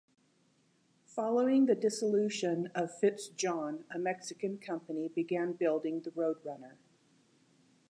[1.05, 6.77] Following the dissolution of FitzJohn, a Mexican company began building the Roadrunner.